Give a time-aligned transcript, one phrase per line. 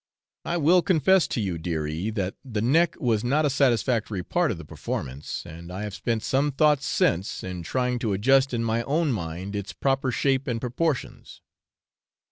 [0.45, 4.49] I will confess to you, dear E, that the neck was not a satisfactory part
[4.49, 8.63] of the performance, and I have spent some thoughts since in trying to adjust in
[8.63, 11.43] my own mind its proper shape and proportions.